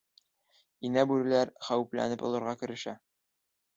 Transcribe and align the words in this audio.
Инә 0.89 1.03
бүреләр 1.11 1.53
хәүефләнеп 1.67 2.25
олорға 2.31 2.57
керешә: 2.63 2.97